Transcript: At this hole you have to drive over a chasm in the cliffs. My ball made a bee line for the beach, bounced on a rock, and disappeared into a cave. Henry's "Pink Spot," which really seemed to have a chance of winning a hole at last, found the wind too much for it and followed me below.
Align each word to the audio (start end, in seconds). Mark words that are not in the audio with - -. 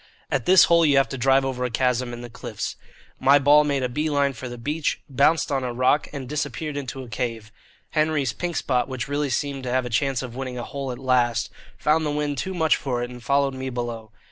At 0.31 0.47
this 0.47 0.63
hole 0.63 0.83
you 0.83 0.97
have 0.97 1.09
to 1.09 1.15
drive 1.19 1.45
over 1.45 1.63
a 1.63 1.69
chasm 1.69 2.11
in 2.11 2.21
the 2.21 2.29
cliffs. 2.31 2.75
My 3.19 3.37
ball 3.37 3.63
made 3.63 3.83
a 3.83 3.87
bee 3.87 4.09
line 4.09 4.33
for 4.33 4.49
the 4.49 4.57
beach, 4.57 4.99
bounced 5.07 5.51
on 5.51 5.63
a 5.63 5.71
rock, 5.71 6.07
and 6.11 6.27
disappeared 6.27 6.75
into 6.75 7.03
a 7.03 7.07
cave. 7.07 7.51
Henry's 7.91 8.33
"Pink 8.33 8.55
Spot," 8.55 8.87
which 8.87 9.07
really 9.07 9.29
seemed 9.29 9.61
to 9.61 9.69
have 9.71 9.85
a 9.85 9.91
chance 9.91 10.23
of 10.23 10.35
winning 10.35 10.57
a 10.57 10.63
hole 10.63 10.91
at 10.91 10.97
last, 10.97 11.51
found 11.77 12.03
the 12.03 12.09
wind 12.09 12.39
too 12.39 12.55
much 12.55 12.77
for 12.77 13.03
it 13.03 13.11
and 13.11 13.21
followed 13.21 13.53
me 13.53 13.69
below. 13.69 14.11